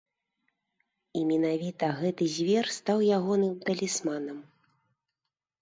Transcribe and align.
І 1.19 1.21
менавіта 1.31 1.89
гэты 2.01 2.29
звер 2.37 2.65
стаў 2.79 3.05
ягоным 3.19 3.53
талісманам. 3.69 4.37